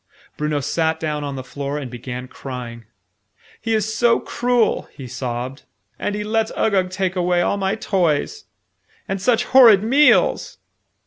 [0.35, 2.85] Bruno sat down on the floor and began crying.
[3.61, 5.61] "He is so cruel!" he sobbed.
[5.99, 8.45] "And he lets Uggug take away all my toys!
[9.07, 10.57] And such horrid meals!"